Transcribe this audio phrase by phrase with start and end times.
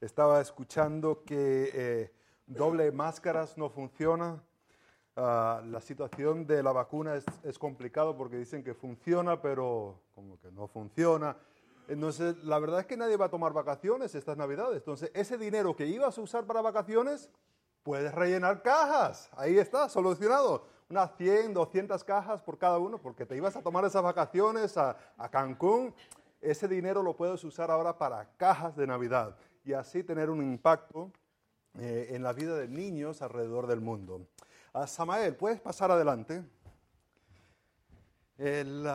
[0.00, 2.10] Estaba escuchando que eh,
[2.46, 4.42] doble máscaras no funciona.
[5.14, 10.40] Ah, la situación de la vacuna es, es complicado porque dicen que funciona, pero como
[10.40, 11.36] que no funciona.
[11.86, 14.78] Entonces, la verdad es que nadie va a tomar vacaciones estas Navidades.
[14.78, 17.28] Entonces, ese dinero que ibas a usar para vacaciones,
[17.82, 19.28] puedes rellenar cajas.
[19.36, 20.64] Ahí está, solucionado.
[20.88, 24.96] Unas 100, 200 cajas por cada uno, porque te ibas a tomar esas vacaciones a,
[25.18, 25.94] a Cancún.
[26.40, 31.12] Ese dinero lo puedes usar ahora para cajas de Navidad y así tener un impacto
[31.78, 34.26] eh, en la vida de niños alrededor del mundo.
[34.74, 36.42] Uh, Samael, ¿puedes pasar adelante?
[38.36, 38.86] El,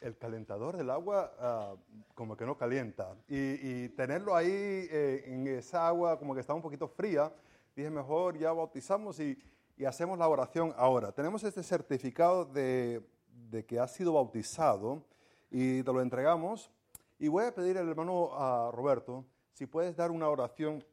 [0.00, 5.86] el calentador del agua uh, como que no calienta y, tenerlo ahí eh, en esa
[5.86, 7.32] agua como que está un poquito fría,
[7.74, 9.38] dije mejor ya bautizamos y,
[9.86, 11.12] hacemos la oración ahora.
[11.12, 13.06] Tenemos este certificado de,
[13.50, 15.02] de que ha sido bautizado
[15.50, 16.70] y te lo entregamos.
[17.18, 20.84] Y voy a pedir al hermano uh, Roberto si puedes dar una oración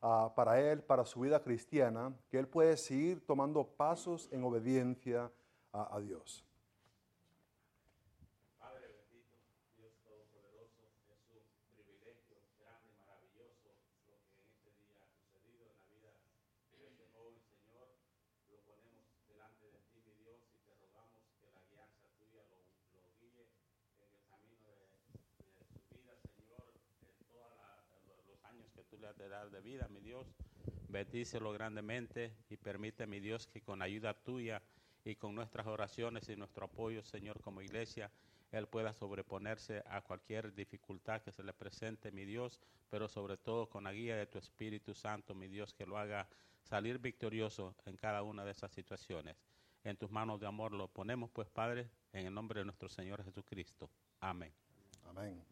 [0.00, 5.30] uh, para él, para su vida cristiana, que él puede seguir tomando pasos en obediencia
[5.74, 6.42] a Dios.
[8.58, 9.36] Padre bendito,
[9.76, 11.44] Dios todopoderoso, es un
[11.76, 13.76] privilegio grande y maravilloso
[14.08, 16.16] lo que en este día ha sucedido en la vida
[16.80, 17.92] de este joven Señor.
[18.48, 22.64] Lo ponemos delante de ti, mi Dios, y te rogamos que la guianza tuya lo,
[22.96, 23.52] lo guíe
[24.00, 24.96] en el camino de,
[25.44, 26.72] de su vida, Señor,
[27.04, 27.78] en todos los
[29.16, 30.26] de dar de vida, mi Dios.
[30.88, 34.62] Bendícelo grandemente y permite, mi Dios, que con ayuda tuya
[35.04, 38.10] y con nuestras oraciones y nuestro apoyo, Señor, como iglesia,
[38.50, 43.68] Él pueda sobreponerse a cualquier dificultad que se le presente, mi Dios, pero sobre todo
[43.68, 46.28] con la guía de tu Espíritu Santo, mi Dios, que lo haga
[46.62, 49.36] salir victorioso en cada una de esas situaciones.
[49.84, 53.24] En tus manos de amor lo ponemos, pues, Padre, en el nombre de nuestro Señor
[53.24, 53.90] Jesucristo.
[54.20, 54.52] Amén.
[55.04, 55.42] Amén.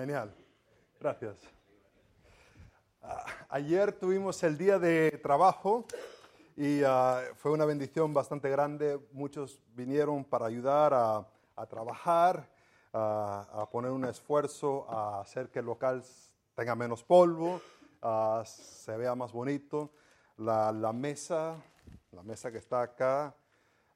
[0.00, 0.34] Genial.
[0.98, 1.36] Gracias.
[3.02, 5.84] Ah, ayer tuvimos el día de trabajo
[6.56, 8.98] y ah, fue una bendición bastante grande.
[9.12, 12.48] Muchos vinieron para ayudar a, a trabajar,
[12.94, 16.02] a, a poner un esfuerzo, a hacer que el local
[16.54, 17.60] tenga menos polvo,
[18.00, 19.90] ah, se vea más bonito.
[20.38, 21.56] La, la mesa,
[22.12, 23.34] la mesa que está acá,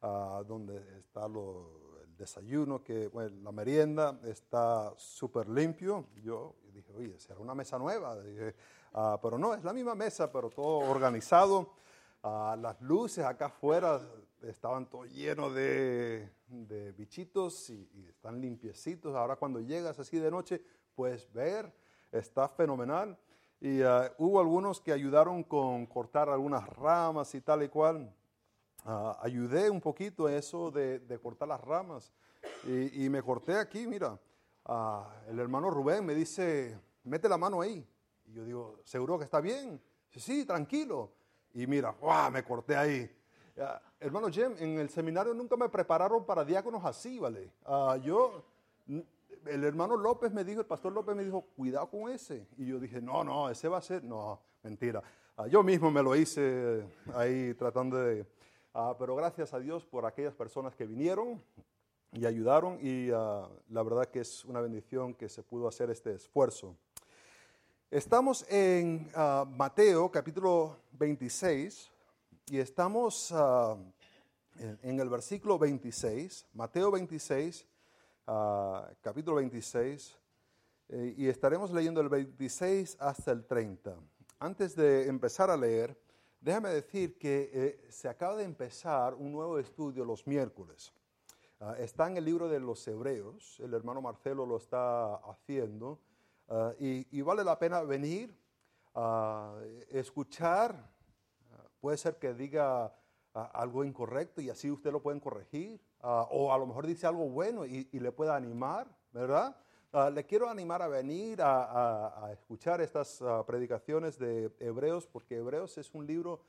[0.03, 1.84] ah, donde está lo- el
[2.24, 6.06] desayuno, que, bueno, la merienda, está súper limpio.
[6.22, 8.20] Yo dije, oye, será una mesa nueva.
[8.20, 8.54] Dije,
[8.94, 11.74] ah, pero no, es la misma mesa, pero todo organizado.
[12.22, 14.00] Ah, las luces acá afuera
[14.42, 19.14] estaban todo lleno de, de bichitos y, y están limpiecitos.
[19.14, 20.62] Ahora cuando llegas así de noche,
[20.94, 21.72] puedes ver,
[22.10, 23.16] está fenomenal.
[23.60, 28.10] Y ah, hubo algunos que ayudaron con cortar algunas ramas y tal y cual.
[28.84, 32.12] Ah, ayudé un poquito en eso de, de cortar las ramas.
[32.65, 34.19] Y, y me corté aquí, mira.
[34.67, 37.87] Ah, el hermano Rubén me dice, mete la mano ahí.
[38.27, 39.81] Y yo digo, ¿seguro que está bien?
[40.11, 41.12] Sí, tranquilo.
[41.53, 41.95] Y mira,
[42.33, 43.11] me corté ahí.
[43.59, 47.53] Ah, hermano Jem, en el seminario nunca me prepararon para diáconos así, ¿vale?
[48.03, 48.45] Yo,
[48.87, 52.47] el hermano López me dijo, el pastor López me dijo, cuidado con ese.
[52.56, 55.03] Y yo dije, no, no, ese va a ser, no, mentira.
[55.49, 58.27] Yo mismo me lo hice ahí tratando de...
[58.74, 61.42] ah, pero gracias a Dios por aquellas personas que vinieron
[62.12, 66.12] y ayudaron y ah, la verdad que es una bendición que se pudo hacer este
[66.12, 66.76] esfuerzo.
[67.90, 71.90] Estamos en ah, Mateo capítulo 26
[72.50, 73.32] y estamos
[74.58, 77.66] en, el versículo 26, Mateo 26,
[78.26, 80.18] ah, capítulo 26,
[80.88, 83.96] eh, y estaremos leyendo el 26 hasta el 30.
[84.38, 85.96] Antes de empezar a leer,
[86.44, 90.93] déjame decir que eh, se acaba de empezar un nuevo estudio los miércoles.
[91.59, 96.00] Ah, está en el libro de los Hebreos, el hermano Marcelo lo está haciendo,
[96.49, 98.38] ah, y, y vale la pena venir,
[98.94, 100.77] a escuchar,
[101.50, 102.95] ah, puede ser que diga
[103.33, 107.66] algo incorrecto y así usted lo pueden corregir, o a lo mejor dice algo bueno
[107.66, 109.57] y, y le pueda animar, ¿verdad?
[109.96, 115.06] Ah, le quiero animar a venir a, a- a escuchar estas ah, predicaciones de Hebreos,
[115.06, 116.41] porque Hebreos es un libro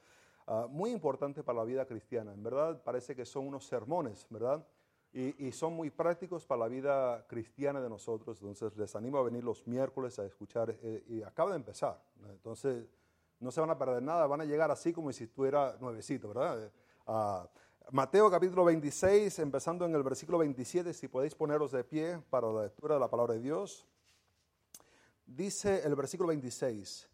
[0.48, 2.34] ah, muy importante para la vida cristiana.
[2.34, 4.66] En verdad parece que son unos sermones, ¿verdad?
[5.14, 8.42] Y, y son muy prácticos para la vida cristiana de nosotros.
[8.42, 10.72] Entonces les animo a venir los miércoles a escuchar.
[10.82, 12.02] eh, y acaba de empezar.
[12.28, 12.88] Entonces
[13.40, 14.26] no se van a perder nada.
[14.26, 16.72] Van a llegar así como si estuviera nuevecito, ¿verdad?
[17.92, 22.64] Mateo capítulo 26, empezando en el versículo 27, si podéis poneros de pie para la
[22.64, 23.86] lectura de la palabra de Dios.
[25.26, 27.08] Dice el versículo 26,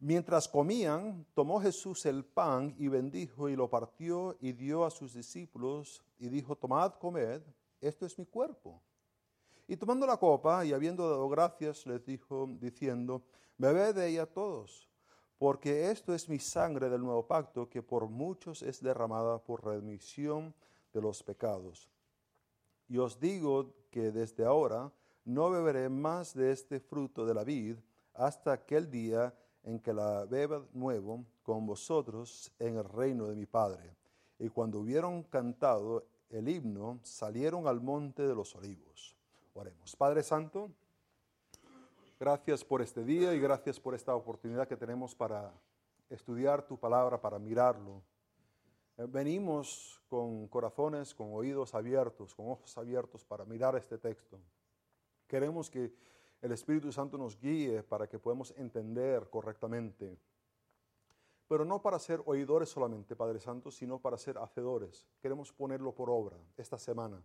[0.00, 5.14] Mientras comían, tomó Jesús el pan y bendijo y lo partió y dio a sus
[5.14, 7.42] discípulos y dijo, tomad, comed,
[7.80, 8.80] esto es mi cuerpo.
[9.66, 13.24] Y tomando la copa y habiendo dado gracias, les dijo, diciendo,
[13.56, 14.88] bebed de ella todos,
[15.38, 20.52] porque esto es mi sangre del nuevo pacto, que por muchos es derramada por remisión
[20.92, 21.88] de los pecados.
[22.88, 24.90] Y os digo que desde ahora
[25.24, 27.76] no beberé más de este fruto de la vid
[28.14, 29.32] hasta aquel día
[29.62, 33.94] en que la beba nuevo con vosotros en el reino de mi Padre.
[34.38, 39.16] Y cuando hubieron cantado el himno, salieron al monte de los olivos.
[39.54, 39.94] Oremos.
[39.96, 40.70] Padre Santo,
[42.18, 45.52] gracias por este día y gracias por esta oportunidad que tenemos para
[46.10, 48.02] estudiar tu palabra, para mirarlo.
[48.96, 54.40] Eh, venimos con corazones, con oídos abiertos, con ojos abiertos para mirar este texto.
[55.26, 55.94] Queremos que
[56.40, 60.18] el Espíritu Santo nos guíe para que podamos entender correctamente.
[61.46, 65.06] Pero no para ser oidores solamente, Padre Santo, sino para ser hacedores.
[65.20, 67.22] Queremos ponerlo por obra esta semana.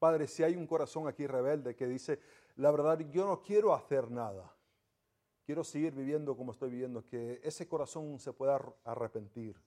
[0.00, 2.18] Padre, si hay un corazón aquí rebelde que dice,
[2.56, 4.50] la verdad, yo no quiero hacer nada,
[5.44, 9.60] quiero seguir viviendo como estoy viviendo, que ese corazón se pueda arrepentir.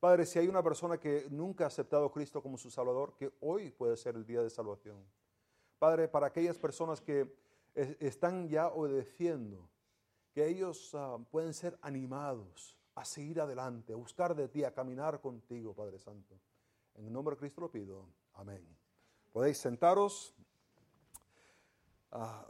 [0.00, 3.30] Padre, si hay una persona que nunca ha aceptado a Cristo como su Salvador, que
[3.40, 4.96] hoy puede ser el día de salvación.
[5.78, 7.30] Padre, para aquellas personas que
[7.74, 9.68] están ya obedeciendo,
[10.32, 15.20] que ellos ah, pueden ser animados a seguir adelante, a buscar de ti, a caminar
[15.20, 16.40] contigo, Padre Santo.
[16.94, 18.08] En el nombre de Cristo lo pido.
[18.32, 18.85] Amén.
[19.36, 20.34] Podéis sentaros.
[22.10, 22.46] Ah,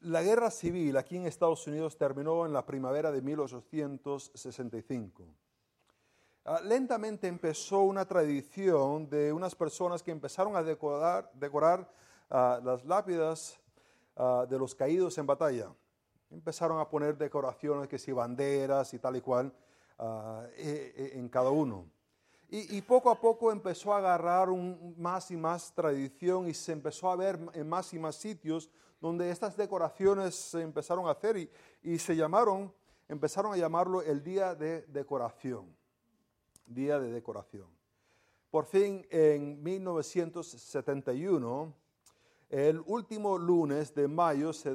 [0.00, 5.28] la guerra civil aquí en Estados Unidos terminó en la primavera de 1865.
[6.44, 11.88] Ah, lentamente empezó una tradición de unas personas que empezaron a decorar, decorar
[12.28, 13.60] las lápidas
[14.22, 15.74] Ah, de los caídos en batalla.
[16.30, 19.50] Empezaron a poner decoraciones, que si banderas y tal y cual,
[19.98, 21.86] ah, e, e, en cada uno.
[22.52, 24.48] Y, poco a poco empezó a agarrar
[24.96, 28.68] más y más tradición y se empezó a ver en más y más sitios
[29.00, 31.48] donde estas decoraciones se empezaron a hacer
[31.80, 32.74] y se llamaron,
[33.06, 35.76] empezaron a llamarlo el Día de Decoración.
[36.66, 37.68] Día de Decoración.
[38.50, 41.72] Por fin, en 1971,
[42.48, 44.74] el último lunes de mayo se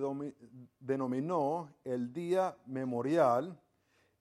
[0.79, 3.59] denominó el Día Memorial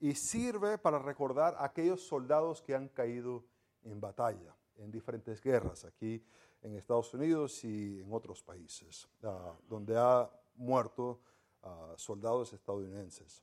[0.05, 3.43] y sirve para recordar a aquellos soldados que han caído
[3.85, 6.23] en batalla, en diferentes guerras, aquí
[6.61, 11.23] en Estados Unidos y en otros países, ah, donde ha muerto
[11.63, 13.43] ah, soldados estadounidenses.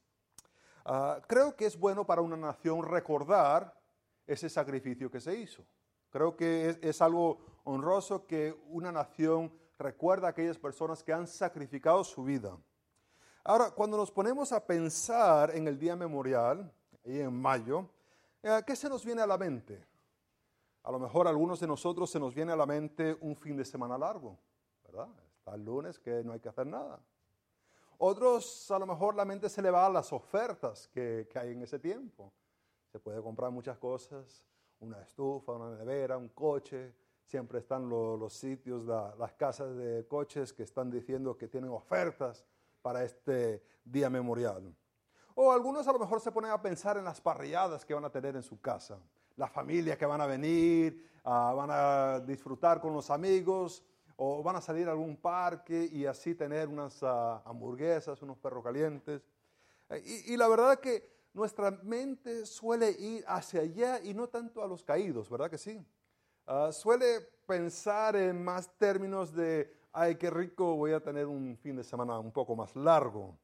[0.86, 3.76] Ah, creo que es bueno para una nación recordar
[4.28, 5.66] ese sacrificio que se hizo.
[6.12, 12.04] Creo que es algo honroso que una nación recuerda a aquellas personas que han sacrificado
[12.04, 12.56] su vida.
[13.44, 16.72] Ahora, cuando nos ponemos a pensar en el día memorial,
[17.04, 17.90] ahí en mayo,
[18.44, 19.84] eh, ¿qué se nos viene a la mente?
[20.84, 23.58] A lo mejor a algunos de nosotros se nos viene a la mente un fin
[23.58, 24.38] de semana largo,
[24.84, 25.08] ¿verdad?
[25.40, 27.00] Está el lunes que no hay que hacer nada.
[27.98, 31.54] Otros a lo mejor la mente se le va a las ofertas que, que hay
[31.54, 32.32] en ese tiempo.
[32.92, 34.44] Se puede comprar muchas cosas,
[34.80, 36.94] una estufa, una nevera, un coche,
[37.26, 42.46] siempre están los sitios, las casas de coches que están diciendo que tienen ofertas
[42.82, 44.76] para este día memorial.
[45.36, 48.10] O algunos a lo mejor se ponen a pensar en las parrilladas que van a
[48.10, 49.00] tener en su casa,
[49.38, 53.84] la familia que van a venir, ah, van a disfrutar con los amigos
[54.18, 58.64] o van a salir a algún parque y así tener unas ah, hamburguesas, unos perros
[58.64, 59.22] calientes.
[60.06, 64.68] Y, y la verdad que nuestra mente suele ir hacia allá y no tanto a
[64.68, 65.84] los caídos, ¿verdad que sí?
[66.46, 71.76] Ah, suele pensar en más términos de, ay, qué rico, voy a tener un fin
[71.76, 73.38] de semana un poco más largo.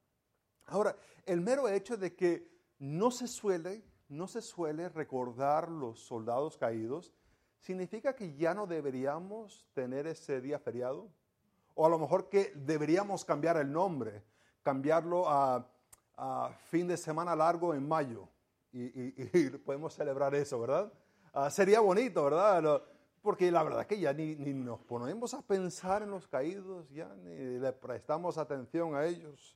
[0.67, 2.49] Ahora, el mero hecho de que
[2.79, 7.13] no se suele, no se suele recordar los soldados caídos,
[7.59, 11.09] significa que ya no deberíamos tener ese día feriado.
[11.75, 14.23] O a lo mejor que deberíamos cambiar el nombre,
[14.63, 15.65] cambiarlo a,
[16.69, 18.27] fin de semana largo en mayo.
[18.73, 20.91] Y, podemos celebrar eso, ¿verdad?
[21.33, 22.81] Ah, sería bonito, ¿verdad?
[23.27, 27.13] Porque la verdad que ya ni, ni, nos ponemos a pensar en los caídos, ya
[27.13, 29.53] ni le prestamos atención a ellos.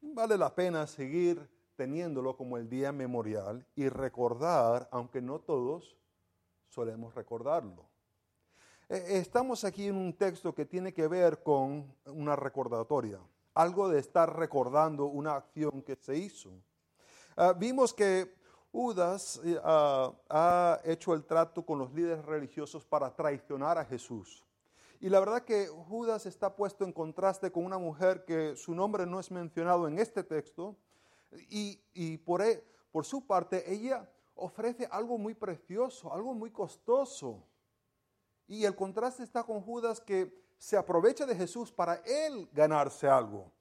[0.00, 5.96] Vale la pena seguir teniéndolo como el día memorial y recordar, aunque no todos
[6.66, 7.86] solemos recordarlo.
[8.88, 13.20] E, estamos aquí en un texto que tiene que ver con una recordatoria,
[13.54, 16.50] algo de estar recordando una acción que se hizo.
[17.36, 18.34] Ah, vimos que
[18.72, 24.44] Judas eh, ah, ha hecho el trato con los líderes religiosos para traicionar a Jesús.
[25.00, 29.06] Y la verdad que Judas está puesto en contraste con una mujer que su nombre
[29.06, 30.76] no es mencionado en este texto,
[31.50, 37.44] Y, por, e- por su parte, ella ofrece algo muy precioso, algo muy costoso.
[38.46, 43.52] Y el contraste está con Judas que se aprovecha de Jesús para él ganarse algo.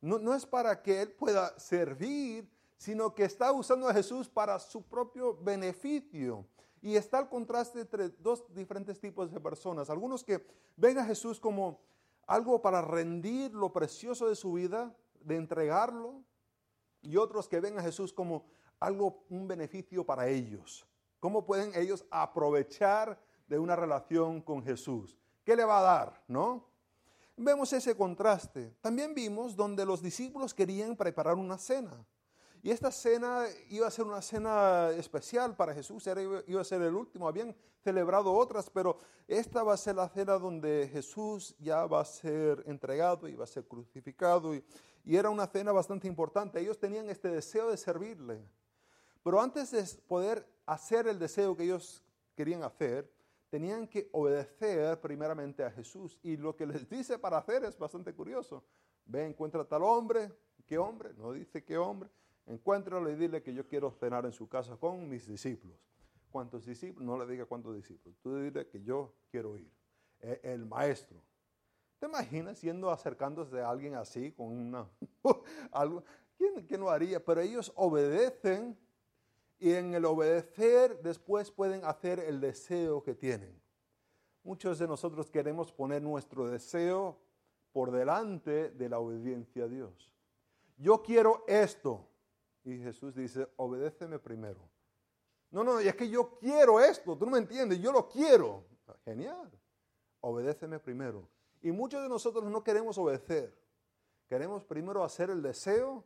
[0.00, 2.48] No, no es para que él pueda servir,
[2.80, 6.46] sino que está usando a Jesús para su propio beneficio.
[6.80, 9.90] Y está el contraste entre dos diferentes tipos de personas.
[9.90, 10.46] Algunos que
[10.76, 11.78] ven a Jesús como
[12.26, 16.24] algo para rendir lo precioso de su vida, de entregarlo,
[17.02, 18.46] y otros que ven a Jesús como
[18.78, 20.86] algo, un beneficio para ellos.
[21.18, 25.18] ¿Cómo pueden ellos aprovechar de una relación con Jesús?
[25.44, 26.24] ¿Qué le va a dar?
[26.28, 26.64] ¿No?
[27.36, 28.74] Vemos ese contraste.
[28.80, 32.06] También vimos donde los discípulos querían preparar una cena.
[32.62, 36.06] Y esta cena iba a ser una cena especial para Jesús,
[36.46, 37.26] iba a ser el último.
[37.26, 42.04] Habían celebrado otras, pero esta va a ser la cena donde Jesús ya va a
[42.04, 44.54] ser entregado y va a ser crucificado.
[44.54, 44.62] Y,
[45.04, 46.60] y era una cena bastante importante.
[46.60, 48.44] Ellos tenían este deseo de servirle.
[49.22, 52.02] Pero antes de poder hacer el deseo que ellos
[52.34, 53.10] querían hacer,
[53.48, 56.18] tenían que obedecer primeramente a Jesús.
[56.22, 58.62] Y lo que les dice para hacer es bastante curioso.
[59.06, 60.30] Ve, encuentra tal hombre.
[60.66, 61.14] ¿Qué hombre?
[61.14, 62.10] No dice qué hombre.
[62.46, 65.78] Encuéntralo y dile que yo quiero cenar en su casa con mis discípulos.
[66.30, 67.06] ¿Cuántos discípulos?
[67.06, 68.18] No le diga cuántos discípulos.
[68.22, 69.70] Tú dile que yo quiero ir.
[70.20, 71.20] E- El maestro.
[71.98, 74.88] ¿Te imaginas yendo acercándose a alguien así con una
[75.72, 76.02] algo?
[76.38, 77.22] ¿Quién, quién lo haría?
[77.24, 78.76] Pero ellos obedecen
[79.58, 83.60] y en el obedecer después pueden hacer el deseo que tienen.
[84.42, 87.18] Muchos de nosotros queremos poner nuestro deseo
[87.72, 90.10] por delante de la obediencia a Dios.
[90.78, 92.08] Yo quiero esto.
[92.70, 94.60] Y Jesús dice, obedéceme primero.
[95.50, 98.64] No, no, y es que yo quiero esto, tú no me entiendes, yo lo quiero.
[99.04, 99.50] Genial,
[100.20, 101.28] obedéceme primero.
[101.62, 103.58] Y muchos de nosotros no queremos obedecer.
[104.28, 106.04] Queremos primero hacer el deseo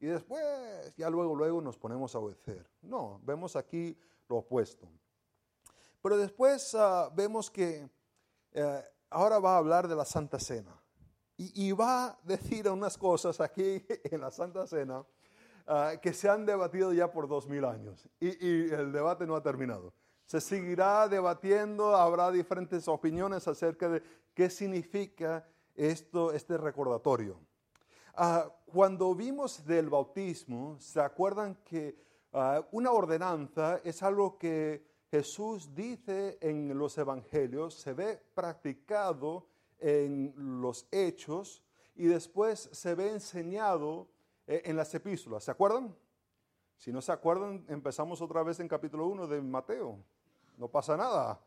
[0.00, 0.42] y después
[0.96, 2.68] ya luego, luego nos ponemos a obedecer.
[2.80, 3.96] No, vemos aquí
[4.28, 4.88] lo opuesto.
[6.02, 7.88] Pero después ah, vemos que
[8.50, 10.76] eh, ahora va a hablar de la Santa Cena.
[11.36, 15.06] Y, y va a decir unas cosas aquí en la Santa Cena
[15.66, 18.08] ah, que se han debatido ya por dos mil años.
[18.20, 19.92] Y, y el debate no ha terminado.
[20.26, 24.02] Se seguirá debatiendo, habrá diferentes opiniones acerca de
[24.34, 27.38] qué significa esto, este recordatorio.
[28.14, 31.96] Ah, cuando vimos del bautismo, ¿se acuerdan que
[32.32, 39.46] ah, una ordenanza es algo que Jesús dice en los evangelios, se ve practicado
[39.78, 41.62] en los hechos
[41.94, 44.08] y después se ve enseñado
[44.46, 45.44] en las epístolas?
[45.44, 45.94] ¿Se acuerdan?
[46.76, 49.98] Si no se acuerdan, empezamos otra vez en capítulo 1 de Mateo.
[50.58, 51.40] No pasa nada.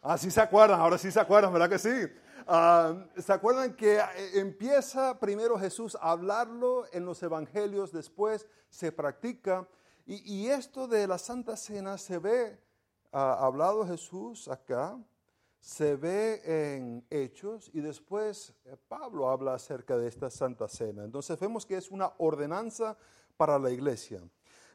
[0.00, 2.06] Ah, sí se acuerdan, ahora sí se acuerdan, ¿verdad que sí?
[2.46, 8.92] Ah, ¿Se acuerdan que eh, empieza primero Jesús a hablarlo en los evangelios, después se
[8.92, 9.66] practica?
[10.06, 12.58] Y, esto de la Santa Cena se ve
[13.12, 14.98] ah, hablado Jesús acá,
[15.60, 21.04] se ve en Hechos y después eh, Pablo habla acerca de esta Santa Cena.
[21.04, 22.96] Entonces vemos que es una ordenanza
[23.36, 24.22] para la iglesia.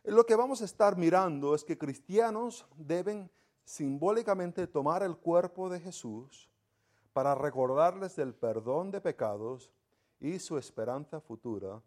[0.04, 3.32] Lo que vamos a estar mirando es que cristianos deben
[3.64, 6.50] simbólicamente tomar el cuerpo de Jesús
[7.14, 9.72] para recordarles del perdón de pecados
[10.20, 11.82] y su esperanza futura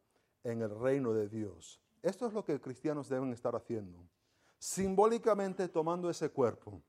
[0.45, 1.81] en el reino de Dios.
[2.03, 3.99] Esto es lo que cristianos deben estar haciendo.
[4.59, 6.81] Simbólicamente tomando ese cuerpo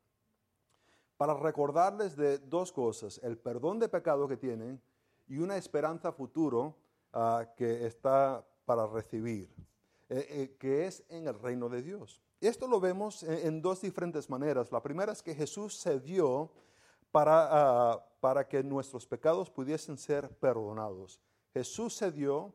[1.17, 4.81] para recordarles de dos cosas, el perdón de pecado que tienen
[5.27, 6.77] y una esperanza futuro
[7.13, 9.49] ah, que está para recibir,
[10.09, 12.21] eh, eh, que es en el reino de Dios.
[12.39, 14.71] Esto lo vemos en, dos diferentes maneras.
[14.71, 16.51] La primera es que Jesús se dio
[17.11, 21.19] para, ah, para que nuestros pecados pudiesen ser perdonados.
[21.51, 22.53] Jesús se dio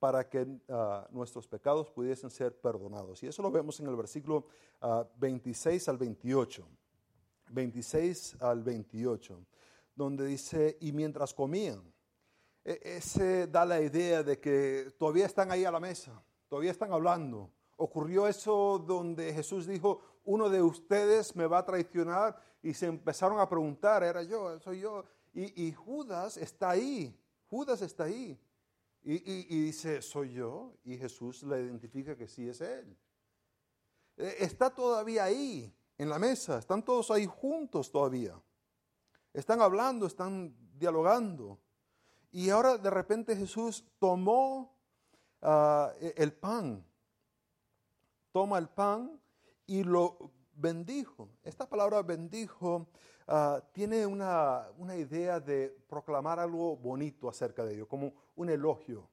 [0.00, 3.22] para que ah, nuestros pecados pudiesen ser perdonados.
[3.22, 4.46] Y eso lo vemos en el versículo
[4.80, 6.66] ah, 26 al 28.
[7.50, 9.44] 26 al 28,
[9.94, 11.82] donde dice, y mientras comían,
[12.64, 16.92] e- ese da la idea de que todavía están ahí a la mesa, todavía están
[16.92, 17.50] hablando.
[17.76, 23.40] Ocurrió eso donde Jesús dijo, uno de ustedes me va a traicionar y se empezaron
[23.40, 25.04] a preguntar, era yo, soy yo.
[25.32, 28.38] Y, y Judas está ahí, Judas está ahí.
[29.02, 30.74] Y, y- y dice, soy yo.
[30.84, 32.96] Y Jesús le identifica que sí es él.
[34.18, 38.34] Eh, Está todavía ahí, en la mesa, están todos ahí juntos todavía.
[39.34, 41.58] Están hablando, están dialogando.
[42.32, 44.74] Y ahora de repente Jesús tomó
[45.42, 46.82] ah, e- el pan,
[48.32, 49.20] toma el pan
[49.66, 51.28] y lo bendijo.
[51.42, 52.86] Esta palabra bendijo
[53.28, 59.06] ah, tiene una, una idea de proclamar algo bonito acerca de ello, como un elogio.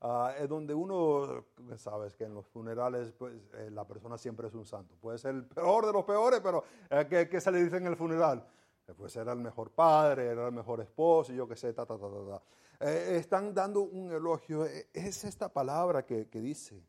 [0.00, 1.44] Ah, es donde uno,
[1.76, 4.94] sabes que en los funerales pues, eh, la persona siempre es un santo.
[5.00, 6.64] Puede ser el peor de los peores, pero
[7.08, 8.46] ¿qué, qué se le dice en el funeral?
[8.86, 11.98] Eh, Pues era el mejor padre, era el mejor esposo, yo qué sé, ta, ta,
[11.98, 12.42] ta, ta.
[12.80, 14.64] Eh, están dando un elogio.
[14.66, 16.82] Eh, Es esta palabra que, que dice,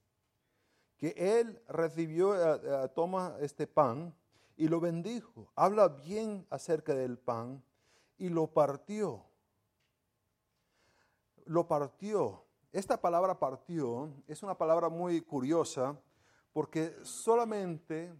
[0.97, 2.35] que él recibió,
[2.95, 4.15] toma este pan
[4.55, 5.47] y lo bendijo.
[5.55, 7.63] Habla bien acerca del pan
[8.17, 9.23] y lo partió.
[11.45, 12.46] Lo partió.
[12.71, 15.97] Esta palabra partió es una palabra muy curiosa
[16.53, 18.13] porque solamente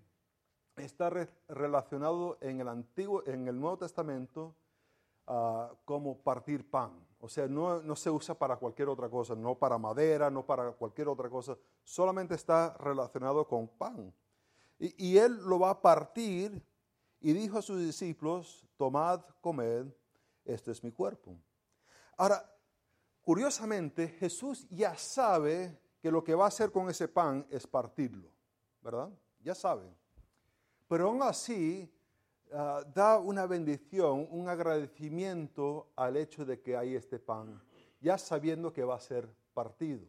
[0.78, 4.56] está re- relacionado en el Antiguo, en el Nuevo Testamento
[5.28, 6.92] ah, como partir pan.
[7.20, 10.72] O sea, no, no se usa para cualquier otra cosa, no para madera, no para
[10.72, 14.14] cualquier otra cosa, solamente está relacionado con pan.
[14.80, 16.64] Y, y él lo va a partir
[17.20, 19.88] y dijo a sus discípulos, tomad, comed,
[20.46, 21.36] este es mi cuerpo.
[22.16, 22.48] Ahora,
[23.28, 28.32] curiosamente, Jesús ya sabe que lo que va a hacer con ese pan es partirlo,
[28.82, 29.12] ¿verdad?
[29.42, 29.94] Ya sabe.
[30.88, 31.94] Pero aún así,
[32.54, 37.62] ah, da una bendición, un agradecimiento al hecho de que hay este pan,
[38.00, 40.08] ya sabiendo que va a ser partido.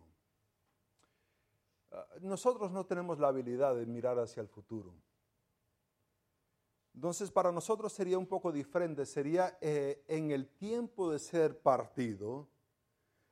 [1.90, 4.94] Ah, nosotros no tenemos la habilidad de mirar hacia el futuro.
[6.94, 12.46] Entonces, para nosotros sería un poco diferente, sería eh, en el tiempo de ser partido,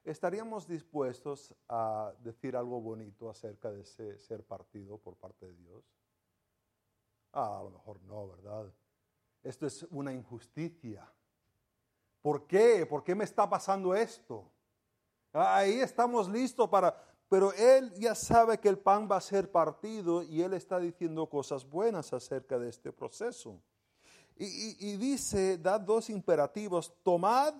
[0.06, 5.84] ¿estaríamos dispuestos a decir algo bonito acerca de ese ser partido por parte de Dios?
[7.32, 8.72] Ah, a lo mejor no, ¿verdad?
[9.42, 11.06] Esto es una injusticia.
[12.22, 12.86] ¿Por qué?
[12.86, 14.50] ¿Por qué me está pasando esto?
[15.32, 17.02] Ah, Ahí estamos listos para...
[17.28, 21.28] Pero él ya sabe que el pan va a ser partido y él está diciendo
[21.28, 23.60] cosas buenas acerca de este proceso.
[24.36, 27.54] Y, y- y dice, da dos imperativos, tomad,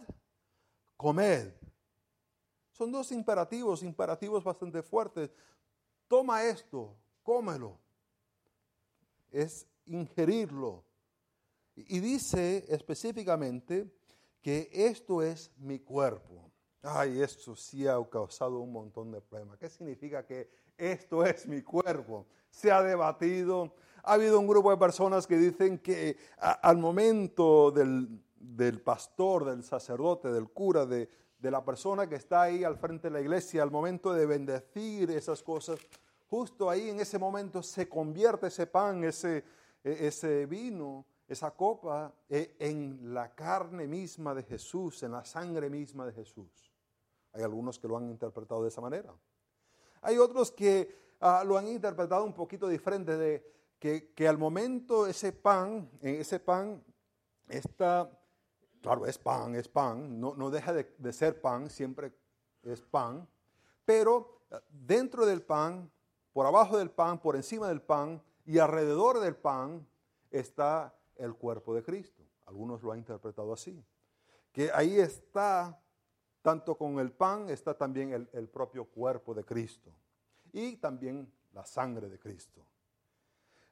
[0.96, 1.52] comed.
[2.76, 5.30] Son dos imperativos, imperativos bastante fuertes.
[6.06, 7.78] Toma esto, cómelo.
[9.30, 10.84] Es ingerirlo.
[11.74, 13.90] Y dice específicamente
[14.42, 16.52] que esto es mi cuerpo.
[16.82, 19.56] Ay, esto sí ha causado un montón de problemas.
[19.56, 22.26] ¿Qué significa que esto es mi cuerpo?
[22.50, 23.74] Se ha debatido.
[24.02, 29.64] Ha habido un grupo de personas que dicen que al momento del, del pastor, del
[29.64, 33.62] sacerdote, del cura, de, de la persona que está ahí al frente de la iglesia,
[33.62, 35.78] al momento de bendecir esas cosas,
[36.28, 39.44] justo ahí en ese momento se convierte ese pan, ese,
[39.84, 45.68] e- ese vino, esa copa eh, en la carne misma de Jesús, en la sangre
[45.68, 46.72] misma de Jesús.
[47.32, 49.12] Hay algunos que lo han interpretado de esa manera.
[50.02, 55.06] Hay otros que ah, lo han interpretado un poquito diferente, de que, que al momento
[55.06, 56.82] ese pan, ese pan
[57.48, 58.10] está,
[58.86, 62.12] claro, es pan, es pan, no, no deja de, ser pan, siempre
[62.62, 63.28] es pan,
[63.84, 65.90] pero ah, dentro del pan,
[66.32, 69.84] por abajo del pan, por encima del pan y alrededor del pan
[70.30, 72.22] está el cuerpo de Cristo.
[72.44, 73.84] Algunos lo han interpretado así.
[74.52, 75.82] Que ahí está,
[76.40, 79.90] tanto con el pan, está también el, el propio cuerpo de Cristo.
[80.52, 82.64] Y también la sangre de Cristo.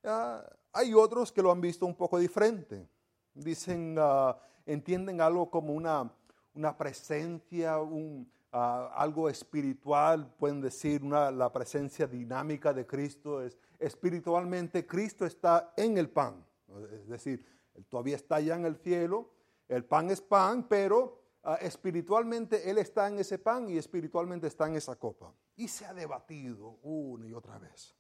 [0.03, 2.89] Ah, hay otros que lo han visto un poco diferente.
[3.33, 6.13] Dicen, ah, entienden algo como una,
[6.55, 13.43] una presencia, un, ah, algo espiritual, pueden decir una, la presencia dinámica de Cristo.
[13.43, 16.45] Es, espiritualmente Cristo está en el pan.
[16.93, 17.45] Es decir,
[17.89, 19.31] todavía está allá en el cielo,
[19.69, 24.67] el pan es pan, pero ah, espiritualmente Él está en ese pan y espiritualmente está
[24.67, 25.33] en esa copa.
[25.57, 27.95] Y se ha debatido una y otra vez.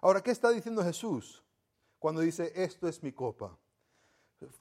[0.00, 1.44] Ahora, ¿qué está diciendo Jesús
[1.98, 3.58] cuando dice, esto es mi copa?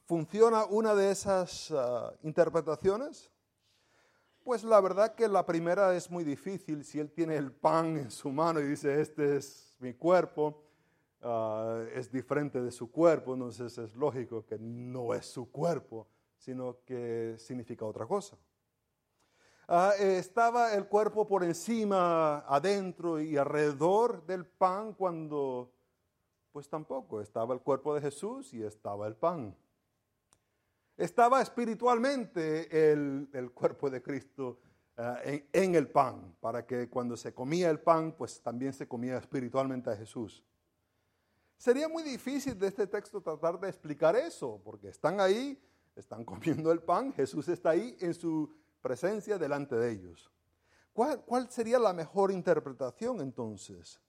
[0.05, 3.31] ¿Funciona una de esas ah, interpretaciones?
[4.43, 6.83] Pues la verdad que la primera es muy difícil.
[6.83, 10.63] Si Él tiene el pan en su mano y dice, este es mi cuerpo,
[11.21, 16.83] ah, es diferente de su cuerpo, entonces es lógico que no es su cuerpo, sino
[16.83, 18.37] que significa otra cosa.
[19.67, 25.71] Ah, estaba el cuerpo por encima, adentro y alrededor del pan cuando,
[26.51, 29.55] pues tampoco, estaba el cuerpo de Jesús y estaba el pan.
[30.99, 34.59] Estaba espiritualmente el, el cuerpo de Cristo
[34.97, 38.85] ah, en, en el pan, para que cuando se comía el pan, pues también se
[38.85, 40.43] comía espiritualmente a Jesús.
[41.57, 45.57] Sería muy difícil de este texto tratar de explicar eso, porque están ahí,
[45.95, 50.29] están comiendo el pan, Jesús está ahí en su presencia delante de ellos.
[50.91, 54.01] ¿Cuál, cuál sería la mejor interpretación entonces?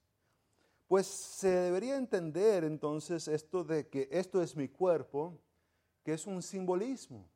[0.89, 5.39] Pues se debería entender entonces esto de que esto es mi cuerpo,
[6.03, 7.27] que es un simbolismo.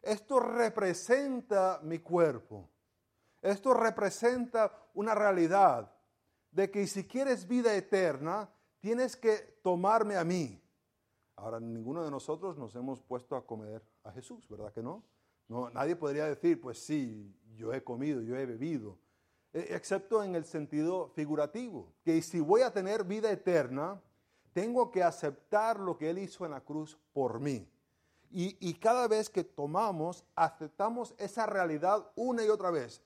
[0.00, 2.68] Esto representa mi cuerpo.
[3.40, 5.92] Esto representa una realidad
[6.50, 8.48] de que si quieres vida eterna,
[8.80, 10.60] tienes que tomarme a mí.
[11.36, 15.02] Ahora, ninguno de nosotros nos hemos puesto a comer a Jesús, ¿verdad que no?
[15.48, 18.98] no nadie podría decir, pues sí, yo he comido, yo he bebido,
[19.52, 24.00] e, excepto en el sentido figurativo, que si voy a tener vida eterna,
[24.52, 27.71] tengo que aceptar lo que Él hizo en la cruz por mí.
[28.34, 33.02] Y, cada vez que tomamos, aceptamos esa realidad una y otra vez.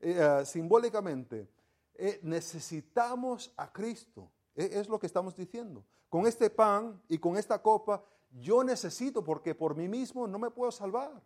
[0.00, 1.48] Eh, eh, simbólicamente,
[1.94, 4.30] eh, necesitamos a Cristo.
[4.54, 5.84] E, es lo que estamos diciendo.
[6.08, 10.50] Con este pan y con esta copa, yo necesito porque por mí mismo no me
[10.50, 11.20] puedo salvar.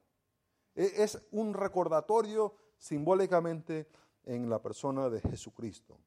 [0.75, 3.87] E, es un recordatorio simbólicamente
[4.25, 5.99] en la persona de Jesucristo.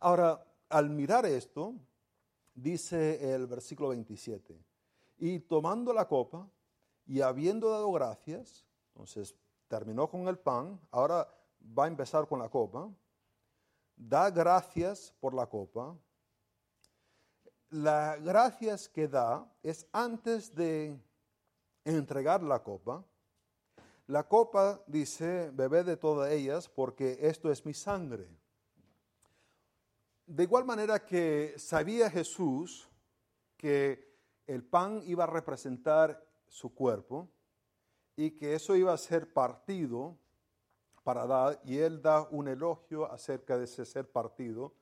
[0.00, 1.74] Ahora, al mirar esto,
[2.54, 4.58] dice el versículo 27,
[5.18, 6.48] y tomando la copa
[7.06, 9.34] y habiendo dado gracias, entonces
[9.66, 11.28] terminó con el pan, ahora
[11.76, 12.88] va a empezar con la copa,
[13.96, 15.96] da gracias por la copa.
[17.70, 20.98] Las gracias que da es antes de
[21.84, 23.04] entregar la copa.
[24.06, 28.26] La copa dice, bebé de todas ellas porque esto es mi sangre.
[30.24, 32.88] De igual manera que sabía Jesús
[33.56, 34.07] que
[34.48, 37.28] el pan iba a representar su cuerpo
[38.16, 40.18] y que eso iba a ser partido
[41.04, 44.74] para dar, y él da un elogio acerca de ese ser partido.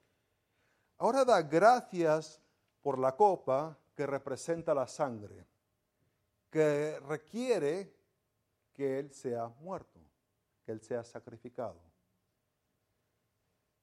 [0.98, 2.40] Ahora da gracias
[2.81, 5.44] por la copa que representa la sangre,
[6.48, 7.92] que requiere
[8.72, 10.00] que él sea muerto,
[10.64, 11.81] que él sea sacrificado.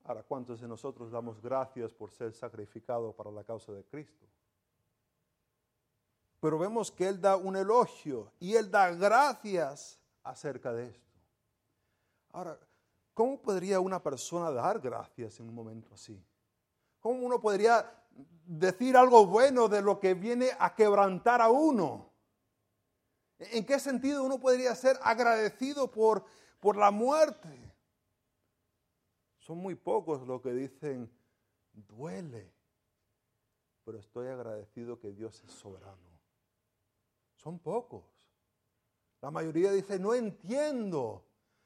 [0.05, 4.25] Ahora, ¿cuántos de nosotros damos gracias por ser sacrificado para la causa de Cristo?
[6.43, 11.17] Pero vemos que Él da un elogio y Él da gracias acerca de esto.
[12.33, 12.59] Ahora,
[13.13, 16.21] ¿cómo podría una persona dar gracias en un momento así?
[16.99, 17.89] ¿Cómo uno podría
[18.45, 22.11] decir algo bueno de lo que viene a quebrantar a uno?
[23.39, 26.25] ¿En qué sentido uno podría ser agradecido por,
[26.59, 27.73] por la muerte?
[29.37, 31.09] Son muy pocos los que dicen,
[31.71, 32.53] duele,
[33.85, 36.12] pero estoy agradecido que Dios es soberano.
[37.43, 38.05] Son pocos.
[39.21, 41.25] La mayoría dice, no entiendo.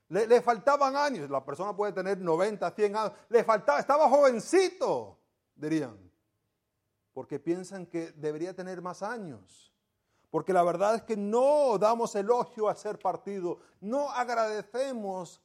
[0.09, 1.29] Le, faltaban años.
[1.29, 3.11] La persona puede tener 90, 100 años.
[3.29, 5.19] Le faltaba, estaba jovencito,
[5.55, 5.97] dirían.
[7.13, 9.71] Porque piensan que debería tener más años.
[10.31, 13.59] Porque la verdad es que no damos elogio a ser partido.
[13.79, 15.41] No agradecemos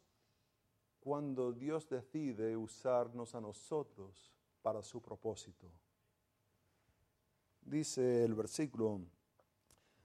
[1.00, 5.70] cuando Dios decide usarnos a nosotros para su propósito.
[7.60, 9.00] Dice el versículo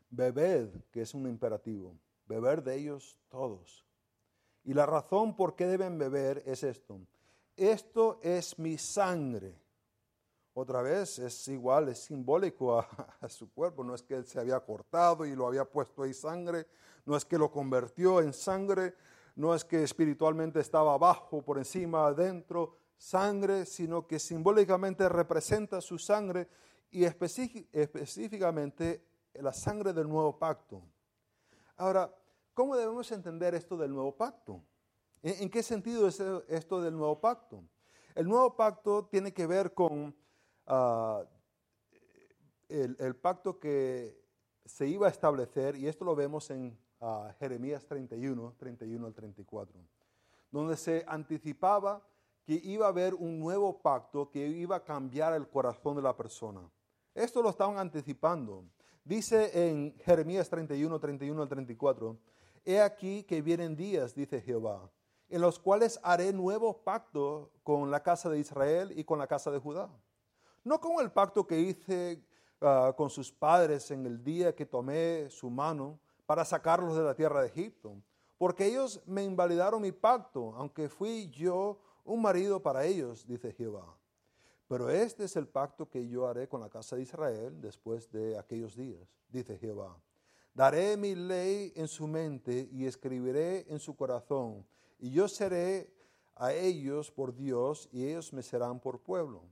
[0.09, 3.85] bebed, que es un imperativo, beber de ellos todos.
[4.63, 6.99] Y la razón por qué deben beber es esto.
[7.55, 9.59] Esto es mi sangre.
[10.53, 12.79] Otra vez es igual, es simbólico
[13.21, 13.83] a, su cuerpo.
[13.83, 16.67] No es que él se había cortado y lo había puesto ahí sangre.
[17.05, 18.95] No es que lo convirtió en sangre.
[19.35, 25.99] No es que espiritualmente estaba abajo, por encima, adentro, sangre, sino que simbólicamente representa su
[25.99, 26.49] sangre
[26.89, 29.03] y específicamente
[29.41, 30.81] la sangre del nuevo pacto.
[31.75, 32.13] Ahora,
[32.53, 34.63] ¿cómo debemos entender esto del nuevo pacto?
[35.21, 37.63] ¿En, qué sentido es esto del nuevo pacto?
[38.15, 40.15] El nuevo pacto tiene que ver con
[40.65, 41.23] ah,
[42.69, 44.23] el, pacto que
[44.65, 49.79] se iba a establecer, y esto lo vemos en ah, Jeremías 31, 31 al 34,
[50.51, 52.05] donde se anticipaba
[52.43, 56.15] que iba a haber un nuevo pacto que iba a cambiar el corazón de la
[56.15, 56.61] persona.
[57.13, 58.63] Esto lo estaban anticipando.
[59.07, 62.17] Dice en Jeremías 31, 31 al 34,
[62.65, 64.91] He aquí que vienen días, dice Jehová,
[65.29, 69.49] en los cuales haré nuevo pacto con la casa de Israel y con la casa
[69.49, 69.89] de Judá.
[70.65, 72.21] No como el pacto que hice
[72.59, 77.15] ah, con sus padres en el día que tomé su mano para sacarlos de la
[77.15, 77.95] tierra de Egipto,
[78.37, 83.85] porque ellos me invalidaron mi pacto, aunque fui yo un marido para ellos, dice Jehová.
[84.67, 88.37] Pero este es el pacto que yo haré con la casa de Israel después de
[88.37, 89.97] aquellos días, dice Jehová.
[90.53, 94.65] Daré mi ley en su mente y escribiré en su corazón,
[94.99, 95.93] y yo seré
[96.35, 99.43] a ellos por Dios y ellos me serán por pueblo.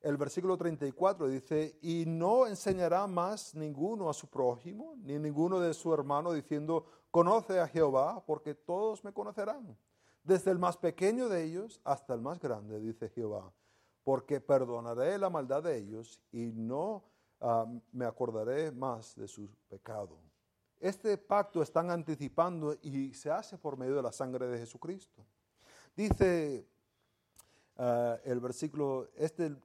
[0.00, 5.74] El versículo 34 dice, y no enseñará más ninguno a su prójimo, ni ninguno de
[5.74, 9.76] su hermano, diciendo, conoce a Jehová, porque todos me conocerán,
[10.22, 13.52] desde el más pequeño de ellos hasta el más grande, dice Jehová
[14.04, 17.04] porque perdonaré la maldad de ellos y no
[17.40, 20.18] ah, me acordaré más de su pecado.
[20.80, 25.24] Este pacto están anticipando y se hace por medio de la sangre de Jesucristo.
[25.94, 26.66] Dice
[27.76, 29.56] ah, el versículo, este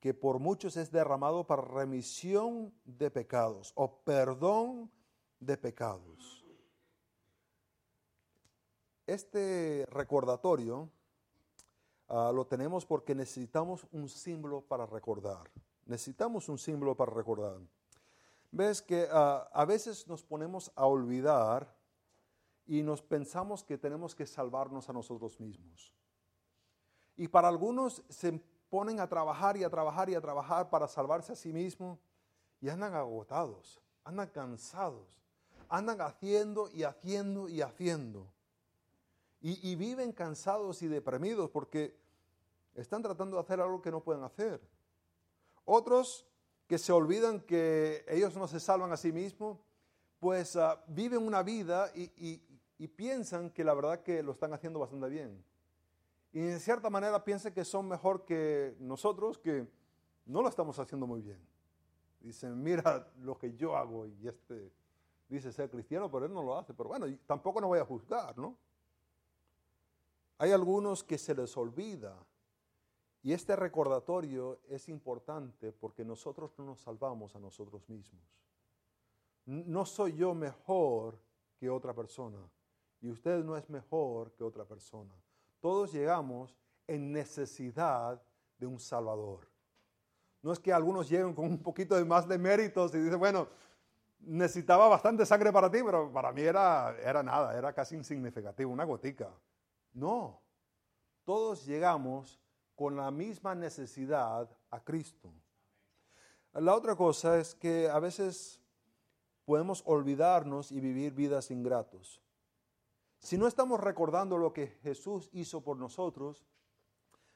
[0.00, 4.90] que por muchos es derramado para remisión de pecados o perdón
[5.38, 6.44] de pecados.
[9.06, 10.88] Este recordatorio
[12.10, 15.50] ah, lo tenemos porque necesitamos un símbolo para recordar.
[15.86, 17.58] Necesitamos un símbolo para recordar.
[18.52, 21.74] Ves que ah, a veces nos ponemos a olvidar
[22.66, 25.94] y nos pensamos que tenemos que salvarnos a nosotros mismos.
[27.16, 31.32] Y para algunos se ponen a trabajar y a trabajar y a trabajar para salvarse
[31.32, 31.98] a sí mismos
[32.60, 35.08] y andan agotados, andan cansados,
[35.68, 38.32] andan haciendo y haciendo y haciendo.
[39.42, 41.98] Y, viven cansados y deprimidos porque
[42.82, 44.60] están tratando de hacer algo que no pueden hacer.
[45.64, 46.26] Otros
[46.66, 49.58] que se olvidan que ellos no se salvan a sí mismos,
[50.18, 52.42] pues ah, viven una vida y,
[52.78, 55.44] y piensan que la verdad que lo están haciendo bastante bien
[56.32, 59.66] y en cierta manera piensan que son mejor que nosotros, que
[60.26, 61.40] no lo estamos haciendo muy bien.
[62.20, 64.72] Dicen, mira lo que yo hago y este
[65.28, 66.72] dice ser cristiano, pero él no lo hace.
[66.72, 68.56] Pero bueno, tampoco no voy a juzgar, ¿no?
[70.38, 72.16] Hay algunos que se les olvida
[73.22, 78.22] y este recordatorio es importante porque nosotros no nos salvamos a nosotros mismos.
[79.44, 81.18] No soy yo mejor
[81.58, 82.38] que otra persona
[83.00, 85.12] y usted no es mejor que otra persona.
[85.60, 86.56] Todos llegamos
[86.86, 88.22] en necesidad
[88.58, 89.48] de un Salvador.
[90.42, 93.48] No es que algunos lleguen con un poquito de más de méritos y dicen, bueno,
[94.20, 98.84] necesitaba bastante sangre para ti, pero para mí era, era nada, era casi insignificativo, una
[98.84, 99.30] gotica.
[99.92, 100.40] No,
[101.24, 102.40] todos llegamos
[102.80, 105.30] con la misma necesidad a Cristo.
[106.54, 108.58] La otra cosa es que a veces
[109.44, 112.22] podemos olvidarnos y vivir vidas ingratos.
[113.18, 116.46] Si no estamos recordando lo que Jesús hizo por nosotros,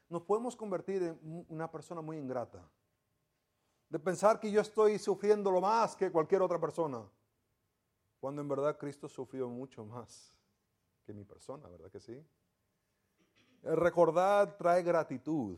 [0.09, 2.67] nos podemos convertir en una persona muy ingrata.
[3.87, 7.07] De pensar que yo estoy sufriendo lo más que cualquier otra persona.
[8.19, 10.33] Cuando en verdad Cristo sufrió mucho más
[11.03, 12.25] que mi persona, ¿verdad que sí?
[13.65, 15.57] Recordar trae gratitud.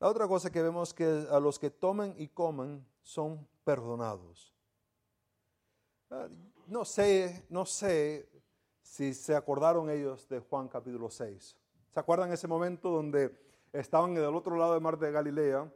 [0.00, 4.52] La otra cosa que vemos que a los que tomen y comen son perdonados.
[6.10, 6.28] Ah,
[6.66, 8.28] no sé, no sé
[8.82, 11.56] si se acordaron ellos de Juan capítulo 6.
[11.92, 13.32] ¿Se acuerdan ese momento donde
[13.72, 15.72] estaban en el otro lado del mar de Galilea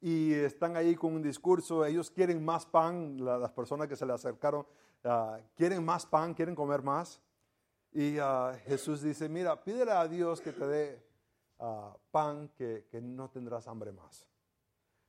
[0.00, 1.86] y están ahí con un discurso?
[1.86, 4.66] Ellos quieren más pan, las personas que se le acercaron,
[5.04, 7.18] ah, quieren más pan, quieren comer más.
[7.92, 11.02] Y ah, Jesús dice, mira, pídele a Dios que te dé
[11.58, 14.26] ah, pan, que, que no tendrás hambre más.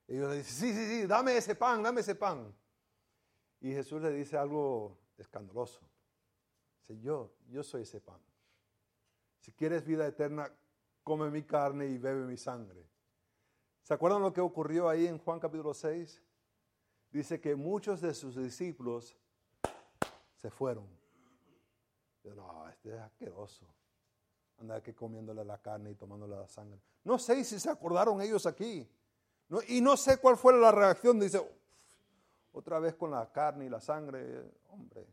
[0.07, 2.53] Y ellos le dicen, sí, sí, sí, dame ese pan, dame ese pan.
[3.61, 5.79] Y Jesús le dice algo escandaloso.
[6.81, 8.19] Dice, yo, yo soy ese pan.
[9.39, 10.51] Si quieres vida eterna,
[11.03, 12.85] come mi carne y bebe mi sangre.
[13.81, 16.21] ¿Se acuerdan lo que ocurrió ahí en Juan capítulo 6?
[17.11, 19.15] Dice que muchos de sus discípulos
[20.35, 21.02] se fueron.
[22.23, 23.65] No, este es asqueroso.
[24.59, 26.79] Anda que comiéndole la carne y tomándole la sangre.
[27.03, 28.87] No sé si se acordaron ellos aquí.
[29.67, 31.19] y no sé cuál fue la reacción.
[31.19, 31.41] Dice,
[32.53, 34.51] otra vez con la carne y la sangre.
[34.69, 35.05] Hombre,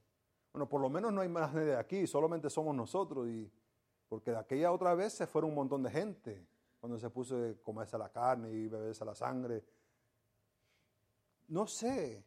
[0.53, 3.27] bueno, por lo menos no hay más de aquí, solamente somos nosotros.
[3.29, 3.51] Y,
[4.09, 6.47] porque de aquella otra vez se fueron un montón de gente
[6.81, 9.65] cuando se puso a comerse la carne y beberse la sangre.
[11.49, 12.25] No sé,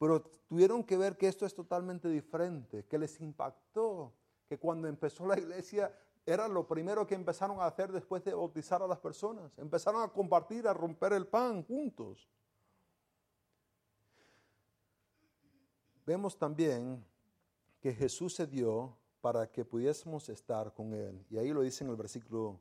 [0.00, 4.14] pero tuvieron que ver que esto es totalmente diferente, que les impactó,
[4.48, 8.82] que cuando empezó la iglesia era lo primero que empezaron a hacer después de bautizar
[8.82, 9.52] a las personas.
[9.58, 12.26] Empezaron a compartir, a romper el pan juntos.
[16.06, 17.04] Vemos también
[17.78, 21.26] que Jesús se dio para que pudiésemos estar con Él.
[21.28, 22.58] Y ahí lo dice en el versículo,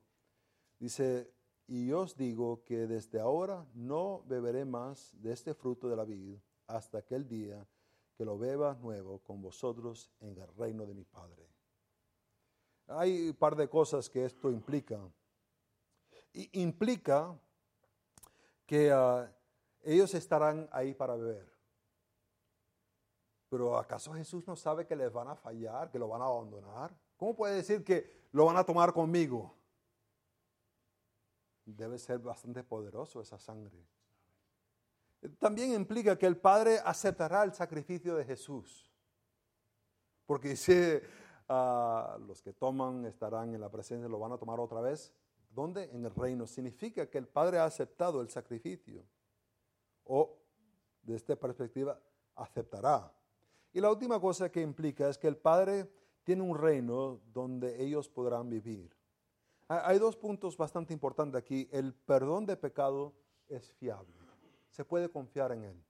[0.77, 1.31] dice,
[1.67, 6.37] y os digo que desde ahora no beberé más de este fruto de la vid
[6.69, 7.65] hasta aquel día
[8.15, 11.47] que lo beba nuevo con vosotros en el reino de mi Padre.
[12.87, 14.99] Hay un par de cosas que esto implica.
[16.33, 17.37] Y implica
[18.65, 19.31] que ah,
[19.83, 21.49] ellos estarán ahí para beber.
[23.49, 26.95] Pero ¿acaso Jesús no sabe que les van a fallar, que lo van a abandonar?
[27.17, 29.55] ¿Cómo puede decir que lo van a tomar conmigo?
[31.65, 33.87] Debe ser bastante poderoso esa sangre.
[35.37, 38.89] También implica que el Padre aceptará el sacrificio de Jesús.
[40.25, 41.03] Porque dice,
[41.49, 45.13] ah, los que toman estarán en la presencia, lo van a tomar otra vez.
[45.49, 45.89] ¿Dónde?
[45.91, 46.45] En el reino.
[46.47, 49.03] Significa que el Padre ha aceptado el sacrificio.
[50.05, 50.37] O,
[51.01, 51.99] de esta perspectiva,
[52.35, 53.11] aceptará.
[53.73, 55.91] Y la última cosa que implica es que el Padre
[56.23, 58.95] tiene un reino donde ellos podrán vivir.
[59.67, 61.67] Ha- Hay dos puntos bastante importantes aquí.
[61.71, 63.13] El perdón de pecado
[63.47, 64.18] es fiable.
[64.79, 65.85] Se puede confiar en él.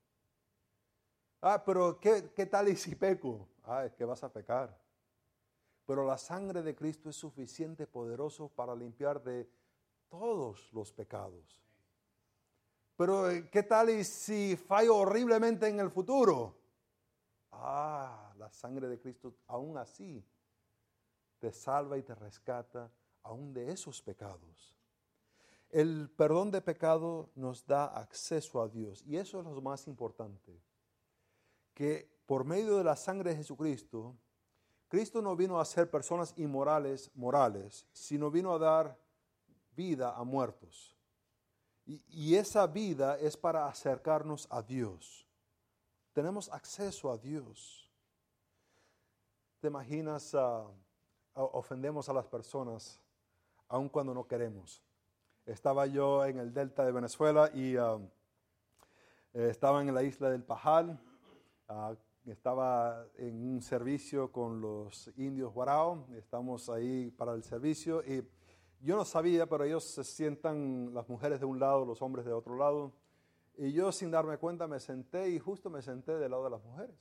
[1.41, 3.47] Ah, pero ¿qué, qué tal y si peco?
[3.63, 4.75] Ah, es que vas a pecar.
[5.85, 9.47] Pero la sangre de Cristo es suficiente, poderoso para limpiar de
[10.09, 11.63] todos los pecados.
[12.97, 16.57] Pero eh, ¿qué tal y si fallo horriblemente en el futuro?
[17.51, 20.25] Ah, la sangre de Cristo aún así
[21.37, 24.78] te salva y te rescata aún de esos pecados.
[25.69, 30.59] El perdón de pecado nos da acceso a Dios y eso es lo más importante.
[31.73, 34.15] Que por medio de la sangre de Jesucristo,
[34.87, 38.97] Cristo no vino a ser personas inmorales, morales, sino vino a dar
[39.75, 40.95] vida a muertos.
[41.85, 45.25] Y, esa vida es para acercarnos a Dios.
[46.13, 47.89] Tenemos acceso a Dios.
[49.59, 50.35] ¿Te imaginas?
[50.35, 50.67] ah,
[51.33, 52.99] ofendemos a las personas
[53.67, 54.83] aun cuando no queremos.
[55.49, 57.97] Estaba yo en el delta de Venezuela y ah,
[59.33, 61.01] eh, estaba en la isla del Pajal.
[61.67, 61.95] ah,
[62.27, 66.05] estaba en un servicio con los indios Guarao.
[66.15, 68.23] Estamos ahí para el servicio y
[68.79, 72.33] yo no sabía, pero ellos se sientan las mujeres de un lado, los hombres de
[72.33, 72.93] otro lado.
[73.57, 76.63] Y yo sin darme cuenta me senté y justo me senté del lado de las
[76.63, 76.95] mujeres.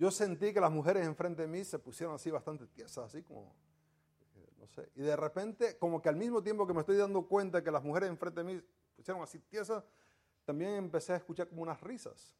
[0.00, 3.54] Yo sentí que las mujeres enfrente de mí se pusieron así bastante tiesas, así como,
[4.94, 7.82] Y de repente, como que al mismo tiempo que me estoy dando cuenta que las
[7.82, 8.62] mujeres enfrente de mí
[8.96, 9.84] pusieron así tiesas,
[10.44, 12.36] también empecé a escuchar como unas risas,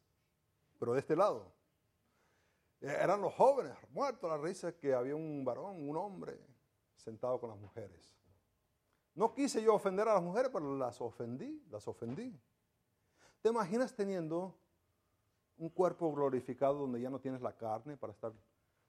[0.79, 1.51] pero de este lado.
[2.81, 6.39] Eh, Eran los jóvenes, muertos la risa, que había un varón, un hombre,
[6.95, 8.15] sentado con las mujeres.
[9.15, 12.39] No quise yo ofender a las mujeres, pero las ofendí, las ofendí.
[13.41, 14.57] ¿Te imaginas teniendo
[15.57, 18.33] un cuerpo glorificado donde ya no tienes la carne para estar...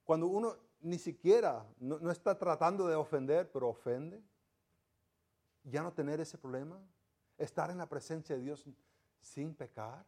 [0.04, 4.22] Cuando uno ni siquiera, no, está tratando de ofender, pero ofende,
[5.62, 6.80] ya no tener ese problema,
[7.36, 8.66] estar en la presencia de Dios
[9.20, 10.04] sin pecar,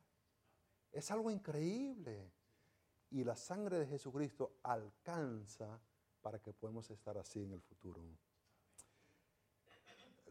[0.90, 2.32] es algo increíble.
[3.10, 5.78] Y la sangre de Jesucristo alcanza
[6.22, 8.00] para que podamos estar así en el futuro.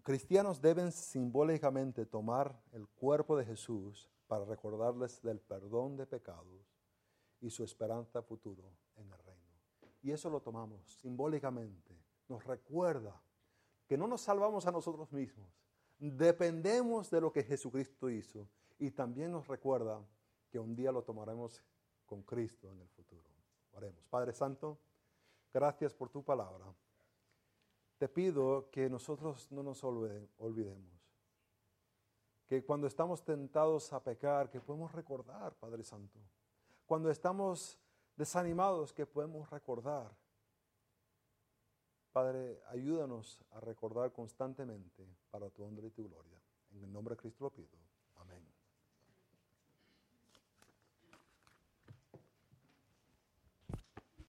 [0.02, 6.74] Cristianos deben simbólicamente tomar el cuerpo de Jesús para recordarles del perdón de pecados
[7.39, 8.63] y su esperanza futuro.
[10.02, 11.96] Y eso lo tomamos simbólicamente.
[12.28, 13.22] Nos recuerda
[13.88, 15.48] que no nos salvamos a nosotros mismos.
[16.00, 18.48] Dependemos de lo que Jesucristo hizo.
[18.80, 20.02] Y también nos recuerda
[20.50, 21.64] que un día lo tomaremos
[22.06, 23.24] con Cristo en el futuro.
[23.74, 24.04] Oremos.
[24.08, 24.80] Padre Santo,
[25.54, 26.66] gracias por tu palabra.
[27.98, 30.92] Te pido que nosotros no nos olvide- olvidemos.
[32.48, 36.20] Que cuando estamos tentados a pecar, que podemos recordar, Padre Santo.
[36.86, 37.80] Cuando estamos
[38.15, 40.12] desanimados, que podemos recordar.
[42.12, 46.41] Padre, ayúdanos a recordar constantemente para tu honra y tu gloria.
[46.71, 47.90] En el nombre de Cristo lo pido.